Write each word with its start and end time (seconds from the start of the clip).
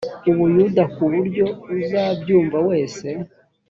u 0.29 0.33
buyuda 0.37 0.83
ku 0.95 1.03
buryo 1.11 1.45
uzabyumva 1.79 2.57
wese 2.67 3.07